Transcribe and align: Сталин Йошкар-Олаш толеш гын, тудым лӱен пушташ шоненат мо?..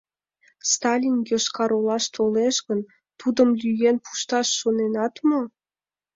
Сталин 0.71 1.17
Йошкар-Олаш 1.29 2.05
толеш 2.15 2.55
гын, 2.67 2.79
тудым 3.19 3.49
лӱен 3.61 3.97
пушташ 4.03 4.47
шоненат 4.59 5.15
мо?.. 5.29 5.41